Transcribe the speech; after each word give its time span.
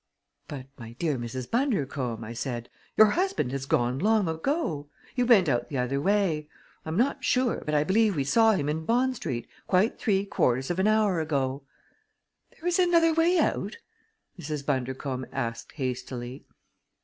"But, 0.47 0.65
my 0.79 0.93
dear 0.93 1.15
Mrs. 1.19 1.51
Bundercombe," 1.51 2.23
I 2.23 2.33
said, 2.33 2.69
"your 2.97 3.09
husband 3.11 3.51
has 3.51 3.67
gone 3.67 3.99
long 3.99 4.27
ago! 4.27 4.89
He 5.13 5.21
went 5.21 5.47
out 5.47 5.69
the 5.69 5.77
other 5.77 6.01
way. 6.01 6.49
I 6.83 6.89
am 6.89 6.97
not 6.97 7.23
sure 7.23 7.61
but 7.63 7.75
I 7.75 7.83
believe 7.83 8.15
we 8.15 8.23
saw 8.23 8.53
him 8.53 8.67
in 8.67 8.83
Bond 8.83 9.15
Street 9.17 9.47
quite 9.67 9.99
three 9.99 10.25
quarters 10.25 10.71
of 10.71 10.79
an 10.79 10.87
hour 10.87 11.19
ago." 11.19 11.67
"There 12.57 12.67
is 12.67 12.79
another 12.79 13.13
way 13.13 13.37
out?" 13.37 13.77
Mrs. 14.39 14.65
Bundercombe 14.65 15.27
asked 15.31 15.73
hastily. 15.73 16.47